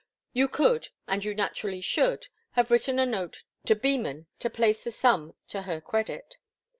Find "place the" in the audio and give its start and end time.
4.49-4.91